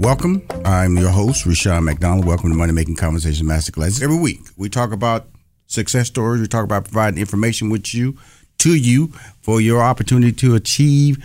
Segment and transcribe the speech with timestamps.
[0.00, 0.42] Welcome.
[0.64, 2.24] I'm your host, Rushion McDonald.
[2.24, 4.02] Welcome to Money Making Conversation Masterclass.
[4.02, 5.28] Every week, we talk about
[5.66, 6.40] success stories.
[6.40, 8.18] We talk about providing information with you,
[8.58, 11.24] to you, for your opportunity to achieve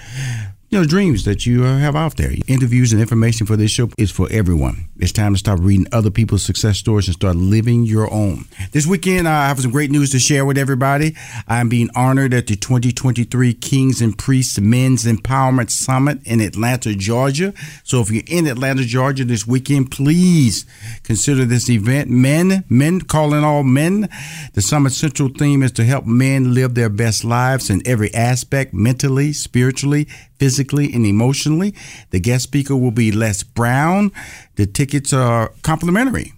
[0.69, 2.31] you know, dreams that you uh, have out there.
[2.47, 4.88] Interviews and information for this show is for everyone.
[5.01, 8.43] It's time to start reading other people's success stories and start living your own.
[8.73, 11.15] This weekend, I have some great news to share with everybody.
[11.47, 17.53] I'm being honored at the 2023 Kings and Priests Men's Empowerment Summit in Atlanta, Georgia.
[17.85, 20.65] So if you're in Atlanta, Georgia this weekend, please
[21.03, 22.09] consider this event.
[22.09, 24.09] Men, men calling all men.
[24.53, 28.73] The summit's central theme is to help men live their best lives in every aspect,
[28.73, 30.09] mentally, spiritually,
[30.39, 31.75] physically and emotionally.
[32.09, 34.11] The guest speaker will be Les Brown.
[34.59, 36.33] The tickets are complimentary.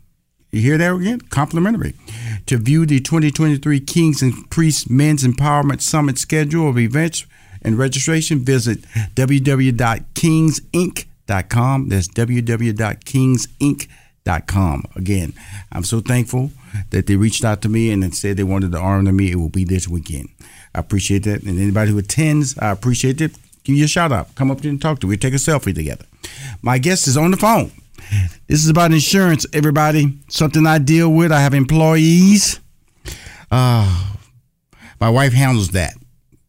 [0.52, 1.22] You hear that again?
[1.22, 1.96] Complimentary.
[2.46, 7.26] To view the 2023 Kings and Priests Men's Empowerment Summit schedule of events
[7.64, 8.84] and registration, visit
[9.16, 11.90] www.kingsinc.com.
[11.90, 14.84] That's www.kingsinc.com.
[14.96, 15.34] Again,
[15.72, 16.52] I'm so thankful
[16.92, 19.32] that they reached out to me and said they wanted to honor me.
[19.32, 20.30] It will be this weekend.
[20.76, 21.42] I appreciate that.
[21.42, 24.36] And anybody who attends, I appreciate it give you a shout out.
[24.36, 25.12] Come up here and talk to me.
[25.12, 26.06] We take a selfie together.
[26.62, 27.72] My guest is on the phone.
[28.48, 30.20] This is about insurance, everybody.
[30.28, 31.32] Something I deal with.
[31.32, 32.60] I have employees.
[33.50, 34.14] Uh,
[35.00, 35.94] my wife handles that.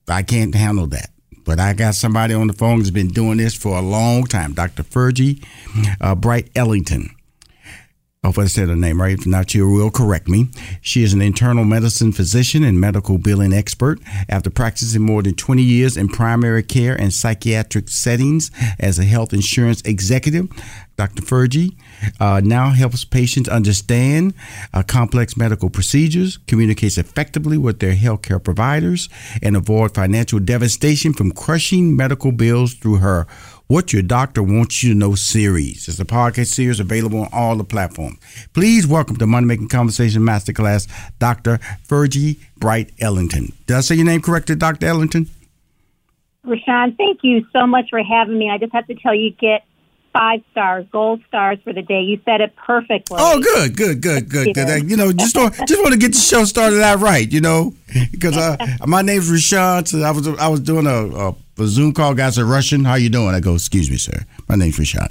[0.09, 1.11] I can't handle that.
[1.45, 4.53] But I got somebody on the phone who's been doing this for a long time.
[4.53, 4.83] Dr.
[4.85, 5.43] Virgie
[6.01, 7.11] uh, Bright Ellington.
[8.25, 9.19] Hope I said her name right.
[9.19, 10.49] If not, you will correct me.
[10.81, 13.99] She is an internal medicine physician and medical billing expert.
[14.29, 19.33] After practicing more than 20 years in primary care and psychiatric settings as a health
[19.33, 20.49] insurance executive,
[20.97, 21.23] Dr.
[21.23, 21.77] Virgie
[22.21, 24.35] uh, now helps patients understand
[24.73, 29.09] uh, complex medical procedures, communicates effectively with their healthcare providers,
[29.43, 33.27] and avoid financial devastation from crushing medical bills through her
[33.73, 35.89] what Your Doctor Wants You to Know series.
[35.89, 38.19] It's a podcast series available on all the platforms.
[38.53, 40.87] Please welcome to Money Making Conversation Masterclass,
[41.19, 41.59] Dr.
[41.89, 43.55] Virgie Bright Ellington.
[43.67, 44.85] Did I say your name correctly, Dr.
[44.85, 45.31] Ellington?
[46.45, 48.51] Rushion, thank you so much for having me.
[48.51, 49.65] I just have to tell you, get
[50.13, 52.03] five stars, gold stars for the day.
[52.03, 53.17] You said it perfectly.
[53.19, 54.91] Oh, good, good, good, good, good.
[54.91, 57.33] You know, just don't, just want to get the show started out right.
[57.33, 57.73] You know,
[58.13, 59.87] because uh, my name's Rushion.
[59.87, 62.85] So I was I was doing a, a a Zoom call, guys are Russian.
[62.85, 63.35] How you doing?
[63.35, 64.25] I go, excuse me, sir.
[64.49, 65.11] My name's Rashad.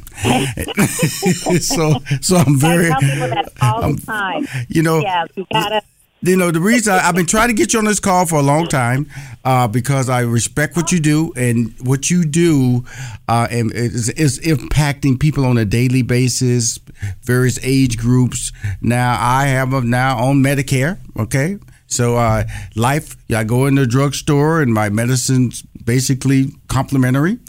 [1.61, 2.91] so, so I'm very.
[2.91, 4.47] I tell that all I'm, the time.
[4.67, 5.81] You know, yeah, you gotta.
[6.23, 8.35] You know the reason I, have been trying to get you on this call for
[8.35, 9.07] a long time
[9.43, 12.85] uh, because I respect what you do and what you do
[13.27, 16.77] uh, and is, is impacting people on a daily basis,
[17.23, 18.51] various age groups.
[18.81, 20.99] Now I have a, now on Medicare.
[21.17, 21.57] Okay,
[21.91, 22.45] so uh,
[22.75, 27.39] life, I go in the drugstore and my medicine's basically complimentary.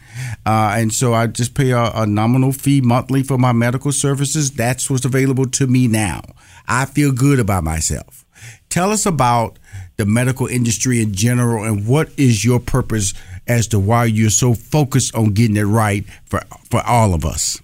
[0.44, 4.52] Uh, and so I just pay a, a, nominal fee monthly for my medical services.
[4.52, 6.22] That's what's available to me now.
[6.68, 8.24] I feel good about myself.
[8.68, 9.58] Tell us about
[9.96, 13.14] the medical industry in general and what is your purpose
[13.46, 16.40] as to why you're so focused on getting it right for,
[16.70, 17.60] for all of us.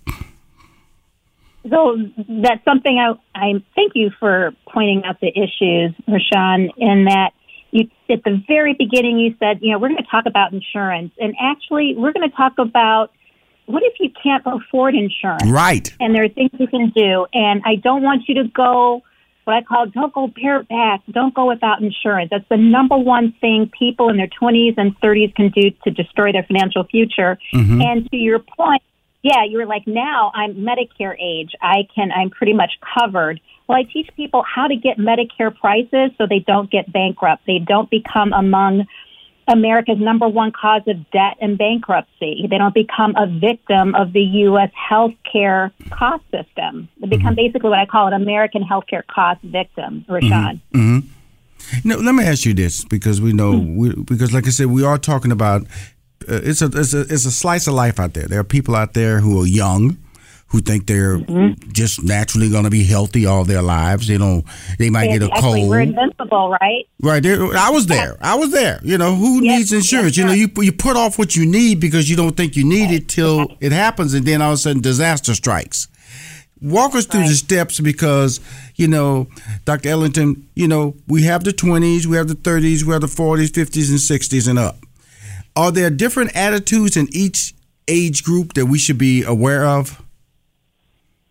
[1.68, 1.96] So
[2.28, 7.32] that's something I, I thank you for pointing out the issues, Rushion, in that
[8.10, 11.34] at the very beginning you said, you know, we're going to talk about insurance, and
[11.40, 13.12] actually we're going to talk about
[13.68, 15.46] what if you can't afford insurance?
[15.46, 15.94] Right.
[16.00, 17.26] And there are things you can do.
[17.34, 19.02] And I don't want you to go,
[19.44, 21.02] what I call, don't go bareback.
[21.10, 22.30] Don't go without insurance.
[22.30, 26.32] That's the number one thing people in their 20s and 30s can do to destroy
[26.32, 27.38] their financial future.
[27.52, 27.82] Mm-hmm.
[27.82, 28.82] And to your point,
[29.28, 31.52] yeah, you're like, now I'm Medicare age.
[31.60, 33.40] I can, I'm pretty much covered.
[33.68, 37.42] Well, I teach people how to get Medicare prices so they don't get bankrupt.
[37.46, 38.86] They don't become among
[39.46, 42.46] America's number one cause of debt and bankruptcy.
[42.48, 44.70] They don't become a victim of the U.S.
[44.90, 46.88] healthcare cost system.
[47.00, 47.34] They become mm-hmm.
[47.34, 50.62] basically what I call an American healthcare cost victim, Rushion.
[50.74, 50.78] Mm-hmm.
[50.78, 51.88] Mm-hmm.
[51.88, 53.76] Now, let me ask you this because we know, mm.
[53.76, 55.66] we, because like I said, we are talking about
[56.28, 58.26] it's a, it's a it's a slice of life out there.
[58.26, 59.98] There are people out there who are young
[60.48, 61.70] who think they're mm-hmm.
[61.72, 64.08] just naturally going to be healthy all their lives.
[64.08, 64.44] They don't.
[64.78, 65.68] They might get a cold.
[65.68, 66.88] We're invincible, right?
[67.02, 67.22] Right.
[67.22, 68.16] There, I was there.
[68.20, 68.80] I was there.
[68.82, 70.16] You know, who yes, needs insurance?
[70.16, 72.64] Yes, you know, you you put off what you need because you don't think you
[72.64, 75.88] need it till it happens, and then all of a sudden disaster strikes.
[76.60, 77.28] Walk us through right.
[77.28, 78.40] the steps because
[78.74, 79.28] you know,
[79.66, 79.90] Dr.
[79.90, 80.48] Ellington.
[80.54, 83.90] You know, we have the twenties, we have the thirties, we have the forties, fifties,
[83.90, 84.78] and sixties, and up.
[85.58, 87.52] Are there different attitudes in each
[87.88, 90.00] age group that we should be aware of?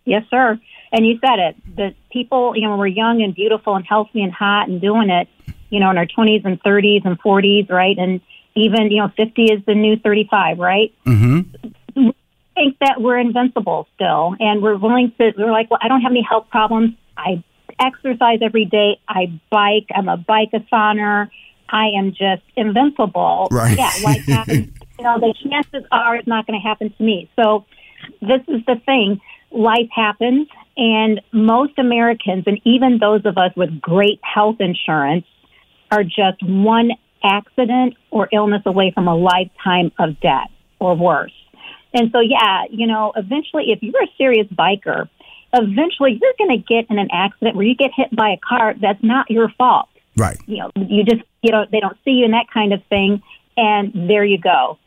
[0.04, 0.60] Yes, sir.
[0.92, 1.76] And you said it.
[1.76, 5.08] The people, you know, when we're young and beautiful and healthy and hot and doing
[5.08, 5.28] it,
[5.70, 7.96] you know, in our 20s and 30s and 40s, right?
[7.96, 8.20] And
[8.54, 10.94] even, you know, 50 is the new 35, right?
[11.06, 12.10] Mm-hmm.
[12.54, 14.34] think that we're invincible still.
[14.40, 16.92] And we're willing to, we're like, well, I don't have any health problems.
[17.16, 17.42] I
[17.80, 19.00] exercise every day.
[19.08, 19.86] I bike.
[19.94, 21.30] I'm a bike-a-thoner.
[21.68, 23.48] I am just invincible.
[23.50, 23.76] Right.
[23.76, 27.30] Yeah, like you know, the chances are it's not going to happen to me.
[27.36, 27.64] So
[28.20, 29.20] this is the thing
[29.50, 35.24] life happens, and most Americans, and even those of us with great health insurance,
[35.90, 36.90] are just one
[37.24, 40.48] accident or illness away from a lifetime of debt
[40.78, 41.32] or worse.
[41.94, 45.08] And so, yeah, you know, eventually, if you're a serious biker,
[45.54, 48.74] eventually you're going to get in an accident where you get hit by a car
[48.80, 49.88] that's not your fault.
[50.18, 50.38] Right.
[50.46, 53.22] You know, you just, you know, they don't see you in that kind of thing.
[53.56, 54.78] And there you go.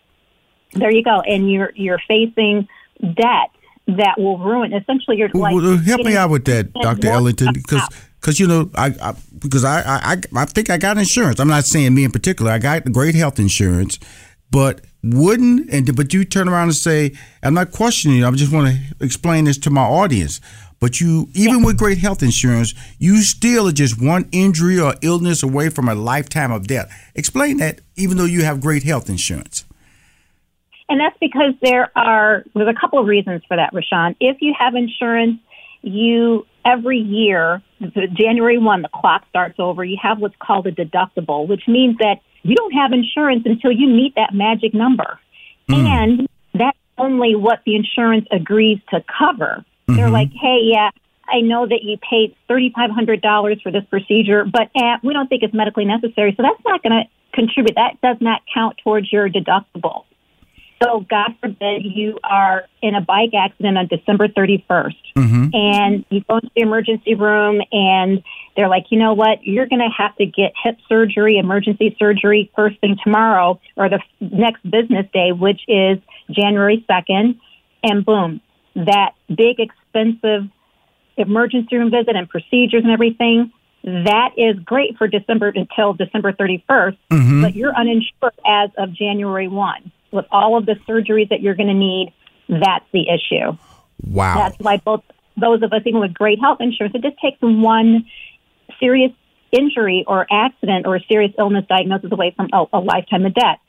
[0.74, 1.22] There you go.
[1.22, 2.68] And you're, you're facing
[3.02, 3.50] debt
[3.88, 5.54] that will ruin essentially your life.
[5.56, 7.08] Well, help me out with that, Dr.
[7.08, 7.82] Ellington, because
[8.20, 11.40] because you know I, I because I, I I think I got insurance.
[11.40, 12.52] I'm not saying me in particular.
[12.52, 14.00] I got great health insurance,
[14.52, 18.28] but wouldn't and but you turn around and say I'm not questioning you.
[18.28, 20.40] I just want to explain this to my audience.
[20.82, 25.44] But you, even with great health insurance, you still are just one injury or illness
[25.44, 26.92] away from a lifetime of death.
[27.14, 29.64] Explain that, even though you have great health insurance.
[30.90, 34.16] And that's because there are, there's a couple of reasons for that, Rushion.
[34.20, 35.40] If you have insurance,
[35.84, 37.62] you, every year,
[38.14, 39.86] January 1, the clock starts over.
[39.86, 43.88] You have what's called a deductible, which means that you don't have insurance until you
[43.88, 45.20] meet that magic number.
[45.70, 45.86] Mm.
[45.86, 49.64] And that's only what the insurance agrees to cover.
[49.92, 50.02] Mm-hmm.
[50.02, 50.90] They're like, hey, yeah,
[51.28, 55.54] I know that you paid $3,500 for this procedure, but uh, we don't think it's
[55.54, 56.34] medically necessary.
[56.36, 57.76] So that's not going to contribute.
[57.76, 60.06] That does not count towards your deductible.
[60.84, 65.50] So, God forbid you are in a bike accident on December 31st mm-hmm.
[65.54, 68.24] and you go into the emergency room and
[68.56, 72.52] they're like, you know what, you're going to have to get hip surgery, emergency surgery
[72.56, 76.00] first thing tomorrow or the next business day, which is
[76.32, 77.40] January 2nd.
[77.84, 78.42] And boom,
[78.76, 79.60] that big,
[79.94, 80.50] expensive
[81.18, 83.52] emergency room visit and procedures and everything.
[83.84, 87.42] That is great for December until December 31st, mm-hmm.
[87.42, 91.70] but you're uninsured as of January 1 with all of the surgeries that you're going
[91.70, 92.14] to need,
[92.48, 93.58] that's the issue.
[94.04, 94.36] Wow.
[94.36, 95.04] That's why both
[95.38, 98.06] those of us, even with great health insurance, it just takes one
[98.80, 99.12] serious
[99.52, 103.60] injury or accident or a serious illness diagnosis away from a, a lifetime of debt.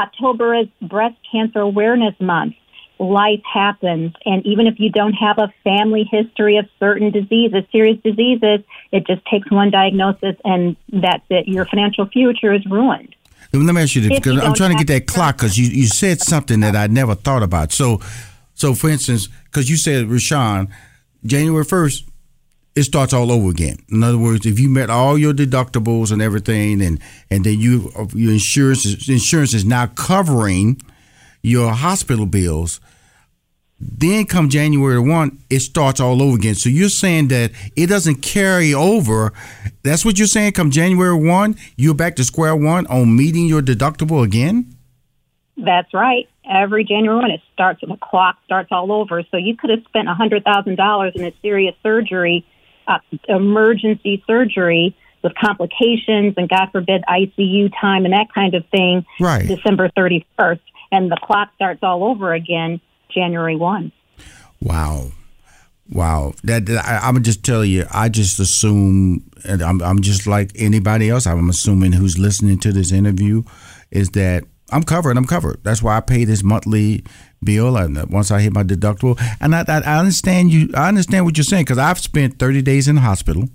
[0.00, 2.54] October is Breast Cancer Awareness Month.
[2.98, 7.98] Life happens, and even if you don't have a family history of certain diseases, serious
[8.02, 11.46] diseases, it just takes one diagnosis, and that's it.
[11.46, 13.14] Your financial future is ruined.
[13.52, 15.86] Let me ask you this because I'm trying to get that clock because you, you
[15.86, 17.72] said something that I never thought about.
[17.72, 18.00] So,
[18.54, 20.68] so for instance, because you said Rushion,
[21.24, 22.08] January 1st,
[22.78, 23.78] it starts all over again.
[23.90, 27.00] In other words, if you met all your deductibles and everything, and
[27.30, 30.80] and then you your insurance insurance is now covering
[31.42, 32.80] your hospital bills,
[33.80, 36.56] then come January 1, it starts all over again.
[36.56, 39.32] So you're saying that it doesn't carry over.
[39.82, 40.52] That's what you're saying?
[40.52, 44.74] Come January 1, you're back to square one on meeting your deductible again?
[45.56, 46.28] That's right.
[46.48, 49.22] Every January 1, it starts, the clock starts all over.
[49.30, 52.46] So you could have spent $100,000 in a serious surgery,
[52.86, 59.04] uh, emergency surgery with complications and, God forbid, ICU time and that kind of thing,
[59.20, 59.46] right.
[59.46, 60.60] December 31st.
[60.90, 62.80] And the clock starts all over again
[63.14, 63.92] January 1.
[64.60, 65.12] Wow.
[65.90, 67.86] Wow, that, I, am just tell you.
[67.90, 71.26] I just assume, and I'm, I'm just like anybody else.
[71.26, 73.42] I'm assuming who's listening to this interview
[73.90, 75.16] is that I'm covered.
[75.16, 75.64] I'm covered.
[75.64, 77.04] That's why I pay this monthly
[77.42, 77.78] bill.
[77.78, 80.68] And once I hit my deductible, and I, I, I understand you.
[80.74, 83.48] I understand what you're saying because I've spent 30 days in the hospital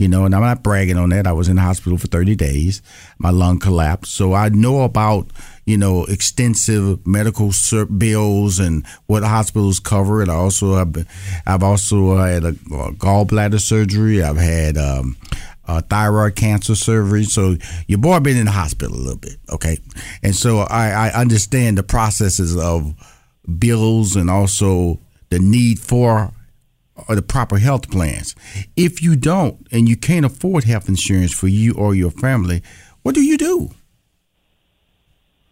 [0.00, 1.26] you know, and I'm not bragging on that.
[1.26, 2.80] I was in the hospital for 30 days.
[3.18, 4.12] My lung collapsed.
[4.12, 5.26] So I know about,
[5.66, 7.52] you know, extensive medical
[7.98, 10.22] bills and what hospitals cover.
[10.22, 11.06] And I also have,
[11.46, 14.22] I've also had a, gallbladder surgery.
[14.22, 15.18] I've had, um,
[15.90, 17.24] thyroid cancer surgery.
[17.24, 19.76] So your boy been in the hospital a little bit, okay?
[20.22, 22.94] And so I, I understand the processes of
[23.58, 26.32] bills and also the need for
[27.08, 28.34] or the proper health plans.
[28.76, 32.62] If you don't and you can't afford health insurance for you or your family,
[33.02, 33.70] what do you do?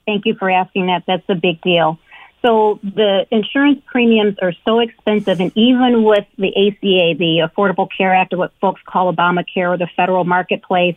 [0.07, 1.05] Thank you for asking that.
[1.07, 1.99] That's a big deal.
[2.41, 8.15] So the insurance premiums are so expensive, and even with the ACA, the Affordable Care
[8.15, 10.97] Act, or what folks call Obamacare, or the federal marketplace,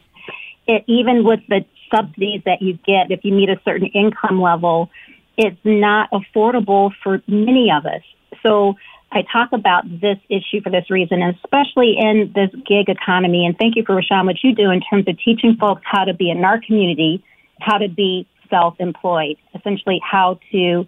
[0.68, 4.90] it, even with the subsidies that you get if you meet a certain income level,
[5.38, 8.04] it's not affordable for many of us.
[8.44, 8.76] So
[9.12, 13.46] I talk about this issue for this reason, especially in this gig economy.
[13.46, 16.14] And thank you for Rushion, what you do in terms of teaching folks how to
[16.14, 17.24] be in our community,
[17.60, 20.88] how to be self-employed, essentially how to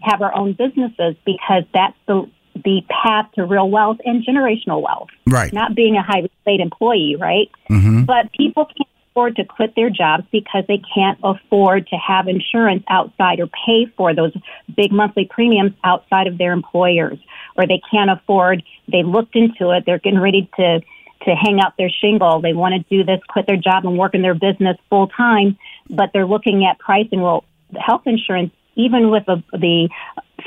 [0.00, 5.08] have our own businesses, because that's the the path to real wealth and generational wealth.
[5.26, 5.52] Right.
[5.52, 7.50] Not being a highly paid employee, right?
[7.70, 8.04] Mm-hmm.
[8.04, 12.82] But people can't afford to quit their jobs because they can't afford to have insurance
[12.88, 14.32] outside or pay for those
[14.74, 17.18] big monthly premiums outside of their employers
[17.56, 18.62] or they can't afford.
[18.90, 19.84] They looked into it.
[19.86, 20.80] They're getting ready to
[21.24, 22.40] to hang out their shingle.
[22.40, 25.56] They want to do this, quit their job and work in their business full time,
[25.88, 27.20] but they're looking at pricing.
[27.20, 27.44] Well,
[27.78, 29.88] health insurance, even with the, the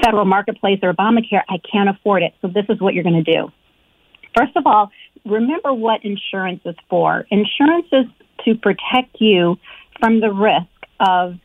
[0.04, 2.34] federal marketplace or Obamacare, I can't afford it.
[2.42, 3.54] So this is what you're going to do.
[4.36, 4.92] First of all,
[5.26, 7.26] remember what insurance is for.
[7.30, 8.06] Insurance is
[8.46, 9.58] to protect you
[10.00, 10.68] from the risk
[11.00, 11.36] of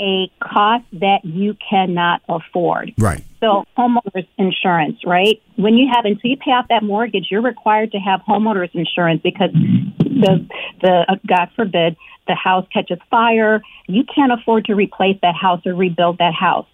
[0.00, 2.92] a cost that you cannot afford.
[2.98, 3.24] Right.
[3.40, 5.40] So homeowners insurance, right?
[5.56, 9.20] When you have until you pay off that mortgage, you're required to have homeowners insurance
[9.22, 9.50] because
[9.98, 10.46] the
[10.80, 11.96] the uh, God forbid
[12.26, 16.66] the house catches fire, you can't afford to replace that house or rebuild that house.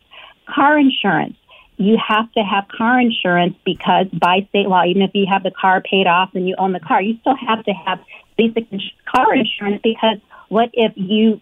[0.46, 1.34] Car insurance.
[1.80, 5.50] You have to have car insurance because by state law, even if you have the
[5.50, 8.00] car paid off and you own the car, you still have to have
[8.36, 8.68] basic
[9.06, 10.18] car insurance because
[10.50, 11.40] what if you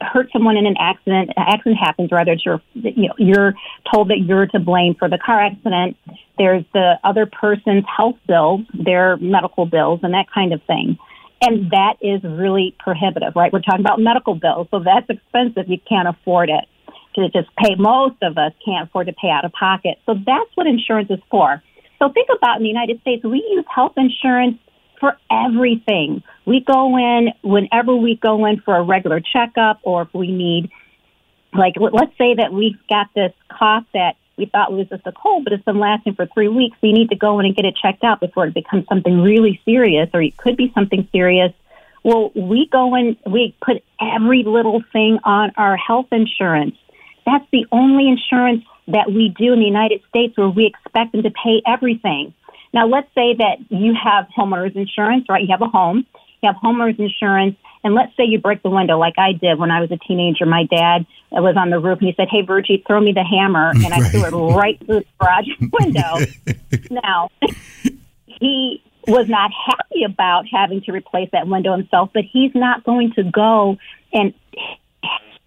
[0.00, 3.54] hurt someone in an accident, an accident happens, rather it's your, you know, you're
[3.92, 5.96] told that you're to blame for the car accident.
[6.36, 10.98] There's the other person's health bills, their medical bills, and that kind of thing.
[11.40, 13.52] And that is really prohibitive, right?
[13.52, 15.68] We're talking about medical bills, so that's expensive.
[15.68, 16.64] You can't afford it.
[17.16, 19.98] To just pay, most of us can't afford to pay out of pocket.
[20.04, 21.62] So that's what insurance is for.
[21.98, 24.58] So think about in the United States, we use health insurance
[25.00, 26.22] for everything.
[26.44, 30.70] We go in whenever we go in for a regular checkup or if we need,
[31.54, 35.44] like, let's say that we've got this cough that we thought was just a cold,
[35.44, 36.76] but it's been lasting for three weeks.
[36.82, 39.58] We need to go in and get it checked out before it becomes something really
[39.64, 41.52] serious, or it could be something serious.
[42.04, 46.76] Well, we go in, we put every little thing on our health insurance.
[47.26, 51.24] That's the only insurance that we do in the United States where we expect them
[51.24, 52.32] to pay everything.
[52.72, 55.42] Now, let's say that you have homeowners insurance, right?
[55.42, 56.06] You have a home,
[56.42, 59.70] you have homeowners insurance, and let's say you break the window like I did when
[59.70, 60.46] I was a teenager.
[60.46, 63.70] My dad was on the roof and he said, Hey, Virgie, throw me the hammer.
[63.74, 64.10] And I right.
[64.10, 66.26] threw it right through the garage window.
[66.90, 67.30] now,
[68.26, 73.12] he was not happy about having to replace that window himself, but he's not going
[73.12, 73.78] to go
[74.12, 74.34] and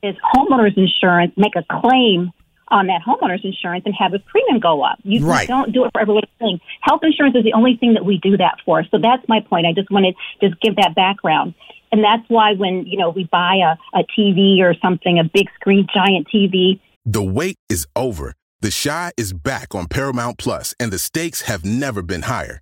[0.01, 2.31] his homeowner's insurance make a claim
[2.69, 4.99] on that homeowner's insurance and have his premium go up.
[5.03, 5.47] You, right.
[5.47, 6.59] don't do it for every little thing.
[6.81, 8.83] Health insurance is the only thing that we do that for.
[8.91, 9.65] So that's my point.
[9.65, 11.55] I just wanted to just give that background.
[11.91, 15.47] And that's why when, you know, we buy a, a TV or something, a big
[15.59, 16.79] screen, giant TV.
[17.05, 18.35] The wait is over.
[18.61, 22.61] The Chi is back on Paramount Plus, and the stakes have never been higher.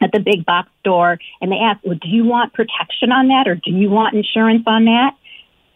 [0.00, 3.48] At the big box store, and they ask, well, Do you want protection on that
[3.48, 5.12] or do you want insurance on that?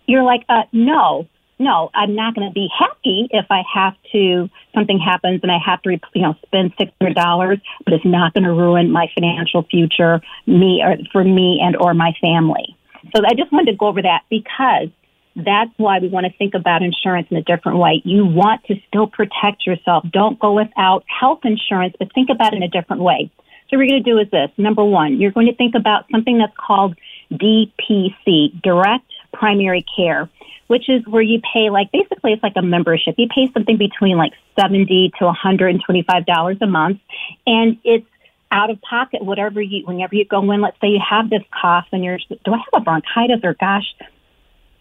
[0.06, 1.26] You're like, uh, No
[1.60, 5.58] no, I'm not going to be happy if I have to, something happens and I
[5.64, 10.22] have to, you know, spend $600, but it's not going to ruin my financial future,
[10.46, 12.76] me or for me and or my family.
[13.14, 14.88] So I just wanted to go over that because
[15.36, 18.00] that's why we want to think about insurance in a different way.
[18.06, 20.04] You want to still protect yourself.
[20.10, 23.30] Don't go without health insurance, but think about it in a different way.
[23.71, 24.50] So what we're going to do is this.
[24.59, 26.97] Number one, you're going to think about something that's called
[27.33, 30.28] DPC, direct primary care
[30.71, 33.17] which is where you pay like basically it's like a membership.
[33.19, 37.00] You pay something between like seventy to one hundred and twenty five dollars a month,
[37.45, 38.06] and it's
[38.52, 40.61] out of pocket whatever you whenever you go in.
[40.61, 43.93] Let's say you have this cough and you're do I have a bronchitis or gosh,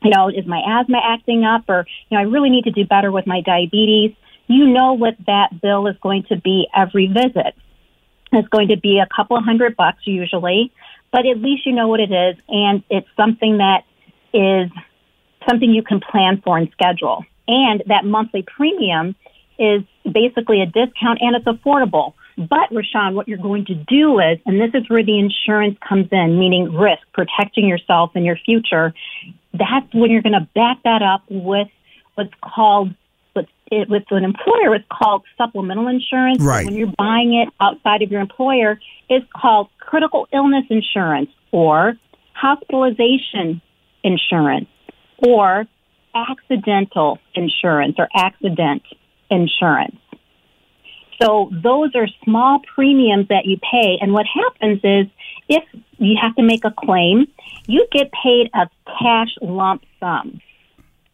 [0.04, 2.86] you know, is my asthma acting up or you know I really need to do
[2.86, 4.16] better with my diabetes.
[4.46, 7.56] You know what that bill is going to be every visit.
[8.32, 10.72] It's going to be a couple of hundred bucks usually,
[11.12, 13.84] but at least you know what it is, and it's something that
[14.34, 14.70] is
[15.48, 17.26] something you can plan for and schedule.
[17.48, 19.16] And that monthly premium
[19.58, 22.14] is basically a discount and it's affordable.
[22.38, 26.08] But Rushion, what you're going to do is, and this is where the insurance comes
[26.12, 28.94] in, meaning risk, protecting yourself and your future.
[29.54, 31.68] That's when you're going to back that up with
[32.16, 32.94] what's called
[33.72, 36.42] it, with an employer, it's called supplemental insurance.
[36.42, 36.66] Right.
[36.66, 38.80] When you're buying it outside of your employer,
[39.10, 41.94] it's called critical illness insurance or
[42.34, 43.62] hospitalization
[44.04, 44.68] insurance
[45.18, 45.66] or
[46.16, 48.84] accidental insurance or accident
[49.30, 49.98] insurance.
[51.22, 53.98] So those are small premiums that you pay.
[54.00, 55.08] And what happens is
[55.50, 55.64] if
[55.98, 57.28] you have to make a claim,
[57.68, 60.40] you get paid a cash lump sum.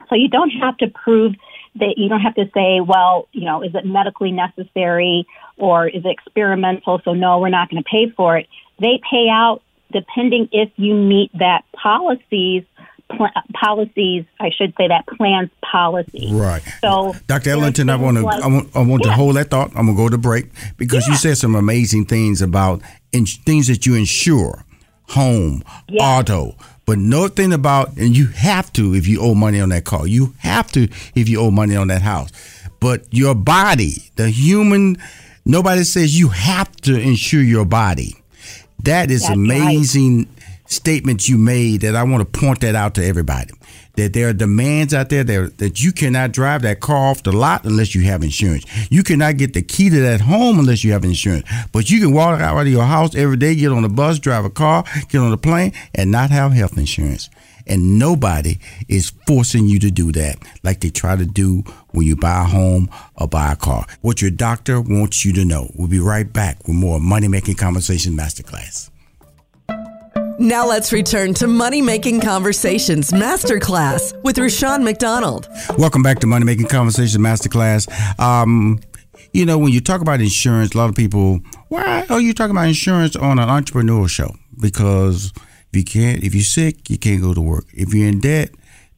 [0.09, 1.33] So you don't have to prove
[1.75, 6.03] that you don't have to say, well, you know, is it medically necessary or is
[6.05, 7.01] it experimental?
[7.03, 8.47] So no, we're not going to pay for it.
[8.79, 9.61] They pay out
[9.91, 12.63] depending if you meet that policies
[13.09, 16.29] pl- policies, I should say that plans policy.
[16.31, 16.61] Right.
[16.81, 17.51] So, Dr.
[17.51, 19.11] Ellington, I want to like, I want, I want yeah.
[19.11, 19.69] to hold that thought.
[19.75, 21.13] I'm gonna go to break because yeah.
[21.13, 24.65] you said some amazing things about in, things that you insure,
[25.09, 26.03] home, yeah.
[26.03, 26.55] auto.
[26.85, 30.07] But nothing about, and you have to if you owe money on that car.
[30.07, 32.29] You have to if you owe money on that house.
[32.79, 34.97] But your body, the human,
[35.45, 38.15] nobody says you have to insure your body.
[38.83, 40.27] That is That's amazing right
[40.67, 43.53] statements you made that I want to point that out to everybody.
[43.97, 47.31] That there are demands out there that, that you cannot drive that car off the
[47.31, 48.65] lot unless you have insurance.
[48.91, 51.47] You cannot get the key to that home unless you have insurance.
[51.71, 54.45] But you can walk out of your house every day, get on a bus, drive
[54.45, 57.29] a car, get on a plane, and not have health insurance.
[57.67, 62.15] And nobody is forcing you to do that like they try to do when you
[62.15, 63.85] buy a home or buy a car.
[64.01, 65.71] What your doctor wants you to know.
[65.73, 68.91] We'll be right back with more Money Making Conversation Masterclass.
[70.45, 75.47] Now let's return to Money Making Conversations Masterclass with Rushion McDonald.
[75.75, 77.89] Welcome back to Money Making Conversations Masterclass.
[78.19, 78.79] Um,
[79.33, 82.51] you know, when you talk about insurance, a lot of people, why are you talking
[82.51, 84.35] about insurance on an entrepreneur show?
[84.61, 85.33] Because
[85.75, 87.65] If you can't, if you're sick, you can't go to work.
[87.73, 88.51] If you're in debt,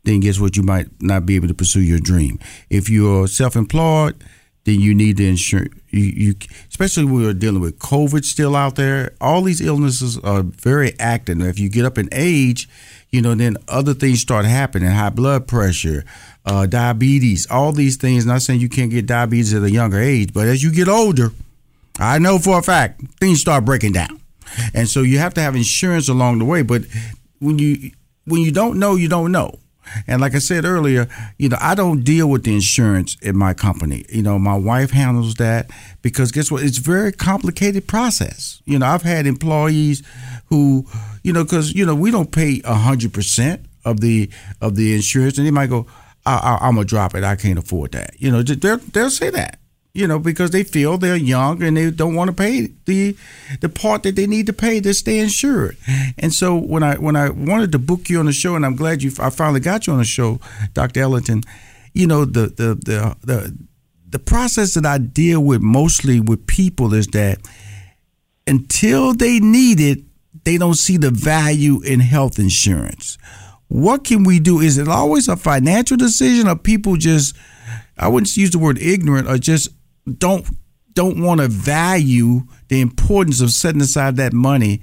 [0.03, 0.55] then guess what?
[0.55, 2.39] You might not be able to pursue your dream.
[2.69, 4.23] If you're self-employed,
[4.67, 5.73] then you need the insurance.
[5.91, 6.35] You, you,
[6.67, 9.13] especially when we're dealing with COVID still out there.
[9.21, 11.39] All these illnesses are very active.
[11.39, 12.67] If you get up in age,
[13.09, 16.03] you know, then other things start happening: high blood pressure,
[16.45, 18.25] uh, diabetes, all these things.
[18.25, 21.31] Not saying you can't get diabetes at a younger age, but as you get older,
[21.97, 24.19] I know for a fact things start breaking down,
[24.73, 26.61] and so you have to have insurance along the way.
[26.61, 26.81] But
[27.39, 27.91] when you
[28.25, 29.59] when you don't know, you don't know.
[30.07, 33.53] And like I said earlier, you know, I don't deal with the insurance in my
[33.53, 34.05] company.
[34.09, 35.69] You know, my wife handles that
[36.01, 36.63] because guess what?
[36.63, 38.61] It's a very complicated process.
[38.65, 40.03] You know, I've had employees
[40.47, 40.85] who,
[41.23, 44.29] you know, because you know we don't pay hundred percent of the
[44.61, 45.87] of the insurance, and they might go,
[46.25, 47.23] I, am gonna drop it.
[47.23, 49.59] I can't afford that." You know, they'll they'll say that
[49.93, 53.17] you know, because they feel they're young and they don't want to pay the
[53.61, 55.75] the part that they need to pay to stay insured.
[56.17, 58.75] And so when I when I wanted to book you on the show, and I'm
[58.75, 60.39] glad you I finally got you on the show,
[60.73, 61.01] Dr.
[61.01, 61.43] Ellington,
[61.93, 63.57] you know the the the the
[64.09, 67.39] the process that I deal with mostly with people is that
[68.45, 69.99] until they need it,
[70.45, 73.17] they don't see the value in health insurance.
[73.67, 74.61] What can we do?
[74.61, 77.35] Is it always a financial decision, or people just
[77.97, 79.69] I wouldn't use the word ignorant, or just
[80.07, 80.47] don't
[80.93, 84.81] don't want to value the importance of setting aside that money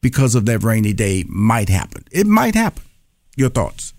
[0.00, 2.04] because of that rainy day might happen.
[2.12, 2.84] It might happen.
[3.36, 3.94] Your thoughts?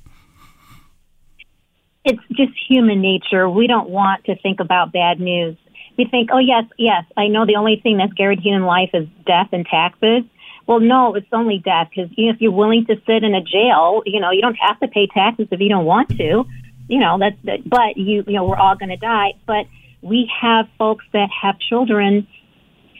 [2.05, 3.49] It's just human nature.
[3.49, 5.58] We don't want to think about bad news.
[5.97, 9.08] We think, oh, yes, yes, I know the only thing that's guaranteed in life is
[9.25, 10.23] death and taxes.
[10.65, 13.41] Well, no, it's only death because you know, if you're willing to sit in a
[13.41, 16.45] jail, you know, you don't have to pay taxes if you don't want to.
[16.88, 19.34] You know, that's, that, but you, you know, we're all going to die.
[19.45, 19.65] But
[20.01, 22.27] we have folks that have children,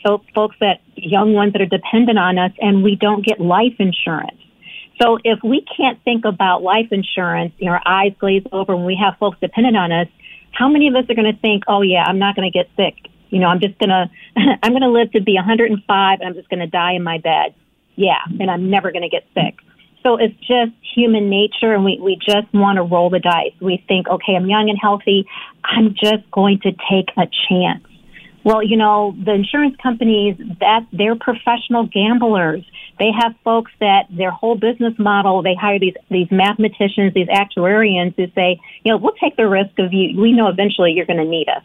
[0.06, 3.76] so folks that young ones that are dependent on us, and we don't get life
[3.80, 4.40] insurance.
[5.02, 8.86] So if we can't think about life insurance, you know, our eyes glaze over when
[8.86, 10.08] we have folks dependent on us,
[10.52, 12.70] how many of us are going to think, oh yeah, I'm not going to get
[12.76, 13.10] sick.
[13.30, 14.10] You know, I'm just going to,
[14.62, 17.18] I'm going to live to be 105 and I'm just going to die in my
[17.18, 17.56] bed.
[17.96, 18.20] Yeah.
[18.40, 19.60] And I'm never going to get sick.
[20.04, 23.54] So it's just human nature and we, we just want to roll the dice.
[23.60, 25.26] We think, okay, I'm young and healthy.
[25.64, 27.84] I'm just going to take a chance.
[28.46, 32.64] Well, you know, the insurance companies, that they're professional gamblers.
[32.98, 38.16] They have folks that their whole business model, they hire these, these mathematicians, these actuarians
[38.16, 40.20] who say, you know, we'll take the risk of you.
[40.20, 41.64] We know eventually you're going to need us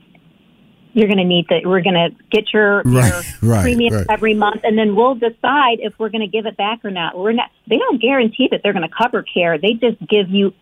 [0.94, 1.62] you're going to need that.
[1.64, 4.06] We're going to get your, right, your right, premium right.
[4.08, 7.18] every month, and then we'll decide if we're going to give it back or not.
[7.18, 7.50] We're not.
[7.68, 9.58] They don't guarantee that they're going to cover care.
[9.58, 10.54] They just give you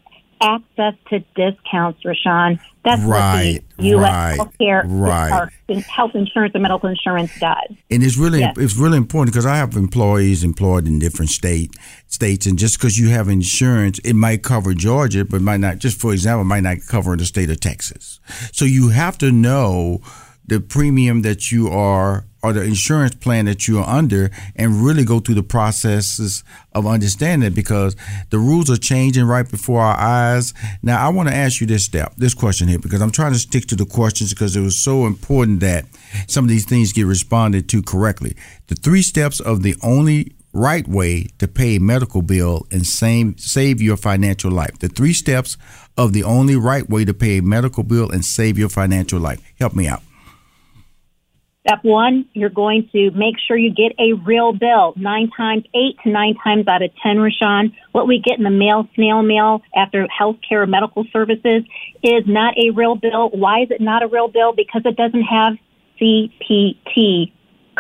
[0.42, 2.60] access to discounts, Rushion.
[2.84, 4.02] That's right, what the U.S.
[4.02, 5.84] Right, healthcare, right.
[5.84, 7.76] health insurance and medical insurance does.
[7.90, 8.56] And it's really yes.
[8.58, 11.76] it's really important because I have employees employed in different state
[12.08, 15.78] states, and just because you have insurance, it might cover Georgia, but might not.
[15.78, 18.18] Just for example, might not cover the state of Texas.
[18.52, 20.00] So you have to know
[20.44, 25.04] the premium that you are or the insurance plan that you are under and really
[25.04, 27.94] go through the processes of understanding because
[28.30, 30.52] the rules are changing right before our eyes.
[30.82, 33.38] Now, I want to ask you this step, this question here, because I'm trying to
[33.38, 35.84] stick to the questions because it was so important that
[36.26, 38.34] some of these things get responded to correctly.
[38.66, 43.40] The three steps of the only right way to pay a medical bill and save,
[43.40, 44.78] save your financial life.
[44.80, 45.56] The three steps
[45.96, 49.40] of the only right way to pay a medical bill and save your financial life.
[49.58, 50.02] Help me out.
[51.66, 54.94] Step one, you're going to make sure you get a real bill.
[54.96, 58.50] Nine times, eight to nine times out of ten, Rushion, what we get in the
[58.50, 61.62] mail, snail mail after healthcare or medical services
[62.02, 63.30] is not a real bill.
[63.30, 64.52] Why is it not a real bill?
[64.52, 65.52] Because it doesn't have
[66.00, 67.30] CPT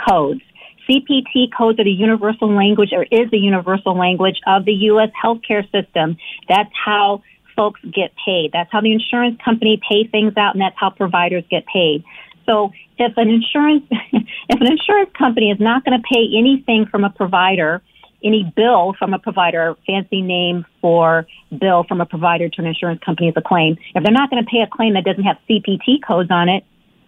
[0.08, 0.42] codes.
[0.88, 5.10] CPT codes are the universal language or is the universal language of the U.S.
[5.20, 6.16] healthcare system.
[6.48, 7.22] That's how
[7.56, 8.50] folks get paid.
[8.52, 12.04] That's how the insurance company pay things out and that's how providers get paid.
[12.46, 17.04] So if an insurance if an insurance company is not going to pay anything from
[17.04, 17.82] a provider,
[18.24, 21.26] any bill from a provider, fancy name for
[21.58, 23.76] bill from a provider to an insurance company is a claim.
[23.94, 26.64] If they're not going to pay a claim that doesn't have CPT codes on it,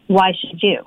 [0.06, 0.84] why should you?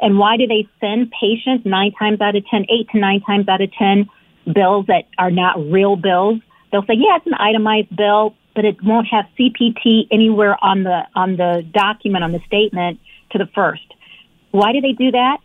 [0.00, 3.48] And why do they send patients nine times out of ten, eight to nine times
[3.48, 4.08] out of ten
[4.52, 6.40] bills that are not real bills?
[6.70, 11.02] They'll say, yeah, it's an itemized bill, but it won't have CPT anywhere on the
[11.14, 13.82] on the document on the statement to the first.
[14.50, 15.38] Why do they do that?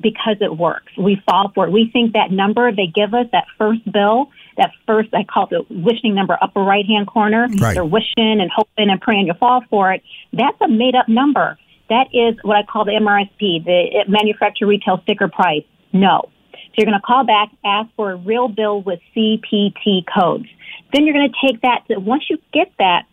[0.00, 0.92] Because it works.
[0.96, 1.72] We fall for it.
[1.72, 5.50] We think that number they give us, that first bill, that first, I call it
[5.50, 7.48] the wishing number, upper right hand corner.
[7.60, 7.74] Right.
[7.74, 10.02] They're wishing and hoping and praying you fall for it.
[10.32, 11.58] That's a made up number.
[11.88, 15.64] That is what I call the MRSP, the manufacturer retail sticker price.
[15.92, 16.28] No.
[16.52, 20.46] So you're going to call back, ask for a real bill with CPT codes.
[20.92, 21.84] Then you're going to take that.
[21.88, 23.06] To, once you get that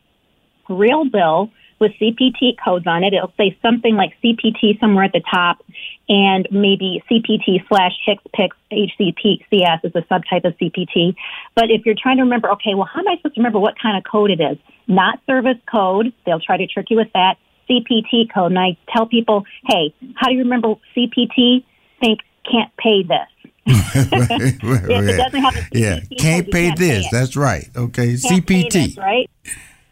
[0.70, 5.22] real bill with CPT codes on it, it'll say something like CPT somewhere at the
[5.32, 5.64] top,
[6.08, 11.16] and maybe CPT slash HCPCS HCPCS is a subtype of CPT.
[11.56, 13.76] But if you're trying to remember, okay, well, how am I supposed to remember what
[13.82, 14.58] kind of code it is?
[14.88, 16.14] Not service code.
[16.26, 17.38] They'll try to trick you with that.
[17.70, 18.52] CPT code.
[18.52, 21.64] And I tell people, hey, how do you remember CPT?
[22.00, 23.28] Think can't pay this.
[23.68, 27.06] right, right, it doesn't have a yeah, can't pay can't this.
[27.06, 27.68] Pay That's right.
[27.76, 28.72] Okay, can't CPT.
[28.72, 29.30] This, right.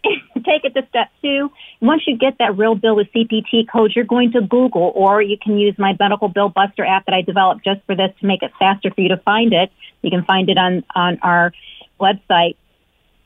[0.36, 1.50] Take it to step two.
[1.82, 5.38] Once you get that real bill with CPT codes, you're going to Google, or you
[5.42, 8.44] can use my Medical Bill Buster app that I developed just for this to make
[8.44, 9.72] it faster for you to find it.
[10.02, 11.54] You can find it on on our
[12.00, 12.56] website,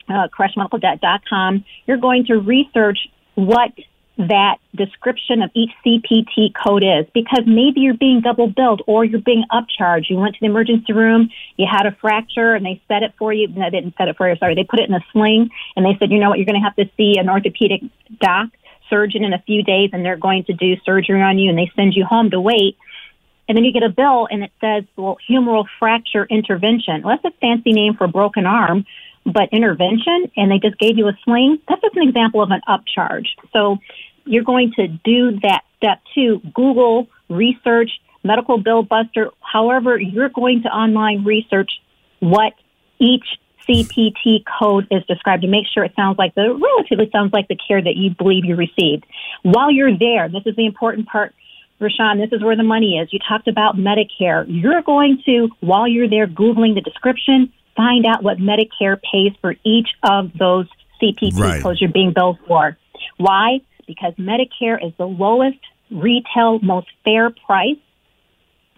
[0.08, 0.28] uh.
[1.86, 2.98] You're going to research
[3.34, 3.72] what
[4.18, 9.20] that description of each CPT code is because maybe you're being double billed or you're
[9.20, 10.10] being upcharged.
[10.10, 13.32] You went to the emergency room, you had a fracture, and they set it for
[13.32, 13.46] you.
[13.46, 14.34] No, they didn't set it for you.
[14.36, 16.60] Sorry, they put it in a sling, and they said, you know what, you're going
[16.60, 17.82] to have to see an orthopedic
[18.20, 18.48] doc
[18.90, 21.70] surgeon in a few days, and they're going to do surgery on you, and they
[21.76, 22.76] send you home to wait.
[23.48, 27.02] And then you get a bill, and it says, well, humeral fracture intervention.
[27.02, 28.84] Well, that's a fancy name for broken arm
[29.32, 32.60] but intervention and they just gave you a sling, that's just an example of an
[32.68, 33.26] upcharge.
[33.52, 33.78] So
[34.28, 37.90] you're going to do that step two, Google, research,
[38.24, 41.70] medical bill buster, however, you're going to online research
[42.20, 42.52] what
[42.98, 43.24] each
[43.68, 47.56] CPT code is described to make sure it sounds like the relatively sounds like the
[47.68, 49.04] care that you believe you received.
[49.42, 51.34] While you're there, this is the important part,
[51.78, 53.12] Rushion, this is where the money is.
[53.12, 54.44] You talked about Medicare.
[54.48, 59.54] You're going to, while you're there Googling the description, find out what Medicare pays for
[59.64, 60.66] each of those
[61.00, 61.62] CPT right.
[61.62, 62.76] codes you're being billed for.
[63.18, 63.60] Why?
[63.88, 65.58] Because Medicare is the lowest
[65.90, 67.78] retail, most fair price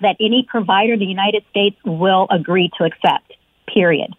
[0.01, 3.35] that any provider in the United States will agree to accept,
[3.73, 4.15] period.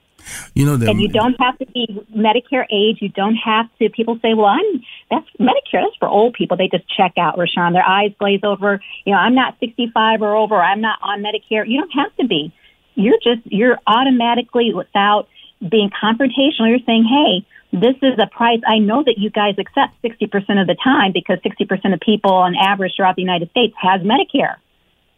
[0.54, 3.00] You know, and you don't have to be Medicare age.
[3.02, 3.90] You don't have to.
[3.90, 5.82] People say, "Well, I'm that's Medicare.
[5.84, 7.74] That's for old people." They just check out, Rushion.
[7.74, 8.80] Their eyes glaze over.
[9.06, 10.62] You know, I'm not 65 or over.
[10.62, 11.68] I'm not on Medicare.
[11.68, 12.54] You don't have to be.
[12.94, 15.28] You're just you're automatically without
[15.68, 16.70] being confrontational.
[16.70, 20.28] You're saying, "Hey, this is a price I know that you guys accept 60%
[20.62, 24.56] of the time because 60% of people on average throughout the United States has Medicare.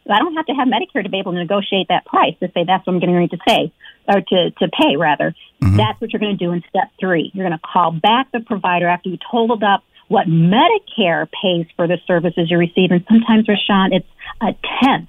[0.08, 2.64] I don't have to have Medicare to be able to negotiate that price to say
[2.66, 3.72] that's what I'm getting ready to say
[4.06, 5.34] or to, to pay rather.
[5.62, 5.76] Mm-hmm.
[5.76, 7.30] That's what you're going to do in step three.
[7.32, 11.88] You're going to call back the provider after you totaled up what Medicare pays for
[11.88, 12.90] the services you receive.
[12.90, 14.06] And sometimes, Rushion, it's
[14.42, 15.08] a tenth,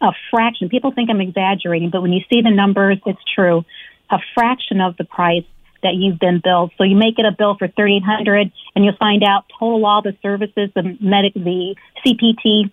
[0.00, 0.68] a fraction.
[0.68, 3.64] People think I'm exaggerating, but when you see the numbers, it's true.
[4.10, 5.44] A fraction of the price
[5.84, 6.72] that you've been billed.
[6.76, 9.86] So you make it a bill for thirty eight hundred, and you'll find out total
[9.86, 12.72] all the services, the medic, the CPT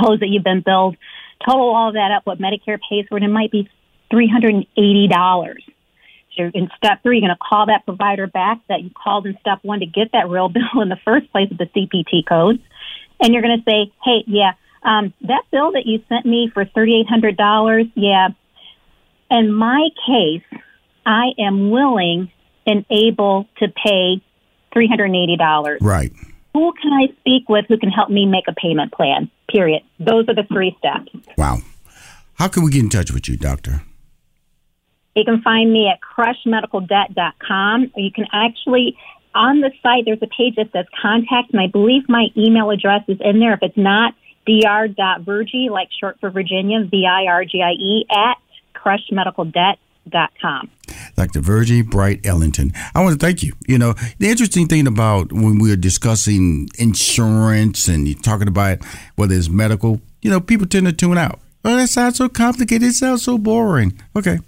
[0.00, 0.96] codes that you've been billed,
[1.44, 3.68] total all that up, what Medicare pays for it, it might be
[4.10, 5.62] three hundred and eighty dollars.
[6.36, 9.36] So in step three, you're going to call that provider back that you called in
[9.40, 12.60] step one to get that real bill in the first place with the CPT codes,
[13.20, 16.64] and you're going to say, "Hey, yeah, um, that bill that you sent me for
[16.64, 18.28] thirty eight hundred dollars, yeah."
[19.30, 20.42] In my case,
[21.06, 22.30] I am willing
[22.66, 24.22] and able to pay
[24.74, 25.78] $380.
[25.80, 26.12] Right.
[26.54, 29.30] Who can I speak with who can help me make a payment plan?
[29.48, 29.82] Period.
[29.98, 31.10] Those are the three steps.
[31.36, 31.58] Wow.
[32.34, 33.82] How can we get in touch with you, doctor?
[35.14, 37.92] You can find me at crushmedicaldebt.com.
[37.96, 38.96] You can actually,
[39.34, 43.02] on the site, there's a page that says contact, and I believe my email address
[43.08, 43.54] is in there.
[43.54, 44.14] If it's not,
[44.46, 48.38] dr.virgie, like short for Virginia, V-I-R-G-I-E, at
[48.74, 49.78] crushmedicaldebt.com
[50.40, 50.70] com.
[51.16, 51.40] Dr.
[51.40, 52.72] Virgie Bright Ellington.
[52.94, 53.52] I want to thank you.
[53.66, 58.78] You know, the interesting thing about when we are discussing insurance and you're talking about
[59.16, 61.40] whether it's medical, you know, people tend to tune out.
[61.64, 62.88] Oh, that sounds so complicated.
[62.88, 64.00] It sounds so boring.
[64.16, 64.38] Okay.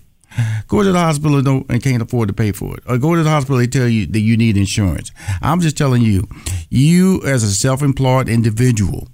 [0.66, 1.36] Go to the hospital
[1.68, 2.82] and can't afford to pay for it.
[2.86, 5.12] Or go to the hospital, they tell you that you need insurance.
[5.42, 6.26] I'm just telling you,
[6.70, 9.08] you as a self employed individual,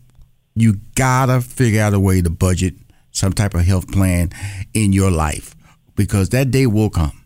[0.54, 2.74] you gotta figure out a way to budget
[3.10, 4.30] some type of health plan
[4.74, 5.56] in your life
[5.98, 7.24] because that day will come.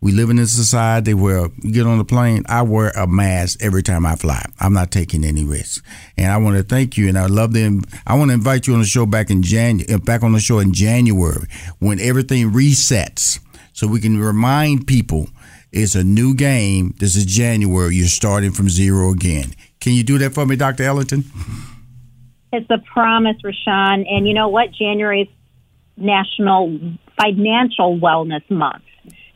[0.00, 3.62] We live in a society where you get on the plane, I wear a mask
[3.62, 4.42] every time I fly.
[4.58, 5.82] I'm not taking any risks.
[6.16, 7.82] And I want to thank you and I love them.
[8.06, 10.40] I want to invite you on the show back in January, uh, back on the
[10.40, 11.46] show in January
[11.80, 13.40] when everything resets
[13.72, 15.28] so we can remind people
[15.70, 16.94] it's a new game.
[16.98, 17.96] This is January.
[17.96, 19.52] You're starting from zero again.
[19.80, 20.84] Can you do that for me, Dr.
[20.84, 21.24] Ellington?
[22.52, 24.06] It's a promise, Rushion.
[24.08, 24.72] And you know what?
[24.72, 25.28] January is
[25.98, 28.84] National Financial Wellness Month.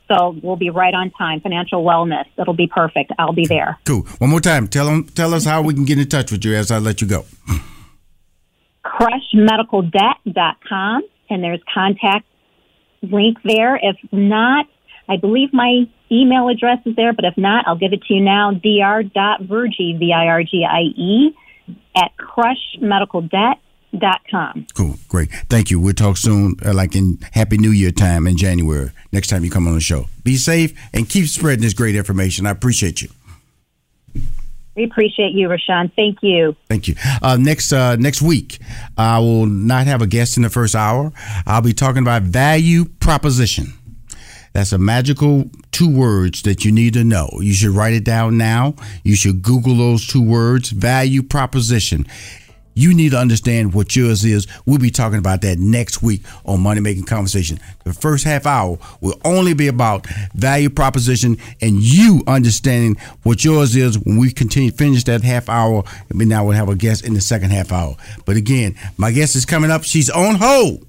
[0.09, 1.41] So we'll be right on time.
[1.41, 2.25] Financial wellness.
[2.39, 3.13] It'll be perfect.
[3.19, 3.79] I'll be there.
[3.87, 4.03] Cool.
[4.19, 4.69] One more time.
[4.69, 7.01] Tell them, tell us how we can get in touch with you as I let
[7.01, 7.25] you go.
[8.85, 11.03] Crushmedicaldebt.com.
[11.31, 12.27] and there's contact
[13.03, 13.77] link there.
[13.77, 14.67] If not,
[15.09, 18.23] I believe my email address is there, but if not, I'll give it to you
[18.23, 18.53] now.
[18.53, 21.37] dr.virgie, V-I-R-G-I-E, V-I-R-G-I-E,
[21.97, 22.11] at
[23.93, 24.67] crushmedicaldebt.com.
[24.75, 25.31] Cool, great.
[25.49, 25.81] Thank you.
[25.81, 29.51] We'll talk soon, uh, like in Happy New Year time in January, next time you
[29.51, 30.07] come on the show.
[30.25, 32.47] Be safe and keep spreading this great information.
[32.47, 33.09] I appreciate you.
[34.75, 35.93] We appreciate you, Rushion.
[35.95, 36.57] Thank you.
[36.69, 36.95] Thank you.
[37.21, 38.59] Uh, next uh, next week,
[38.97, 41.13] I will not have a guest in the first hour.
[41.47, 43.75] I'll be talking about value proposition.
[44.55, 47.31] That's a magical two words that you need to know.
[47.41, 48.75] You should write it down now.
[49.03, 52.07] You should Google those two words, value proposition.
[52.75, 54.47] You need to understand what yours is.
[54.65, 57.59] We'll be talking about that next week on Money Making Conversation.
[57.85, 63.77] The first half hour will only be about value proposition and you understanding what yours
[63.77, 63.99] is.
[63.99, 67.15] When we continue finish that half hour, I mean, now we'll have a guest in
[67.15, 67.97] the second half hour.
[68.25, 69.85] But again, my guest is coming up.
[69.85, 70.87] She's on hold.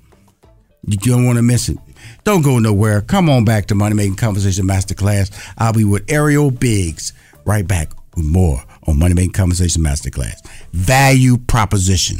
[0.85, 1.77] You don't want to miss it.
[2.23, 3.01] Don't go nowhere.
[3.01, 5.31] Come on back to Money Making Conversation Masterclass.
[5.57, 7.13] I'll be with Ariel Biggs
[7.45, 10.43] right back with more on Money Making Conversation Masterclass.
[10.71, 12.17] Value proposition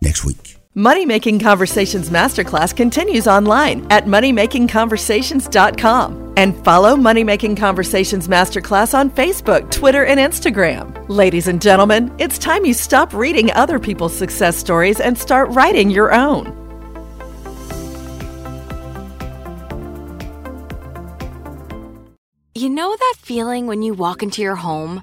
[0.00, 0.60] next week.
[0.76, 9.10] Money Making Conversations Masterclass continues online at moneymakingconversations.com and follow Money Making Conversations Masterclass on
[9.10, 11.08] Facebook, Twitter, and Instagram.
[11.08, 15.90] Ladies and gentlemen, it's time you stop reading other people's success stories and start writing
[15.90, 16.56] your own.
[22.54, 25.02] You know that feeling when you walk into your home,